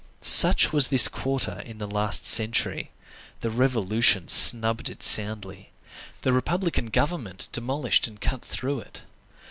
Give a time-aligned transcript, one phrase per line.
[0.23, 2.89] Such was this quarter in the last century.
[3.41, 5.73] The Revolution snubbed it soundly.
[6.23, 9.03] The republican government demolished and cut through it.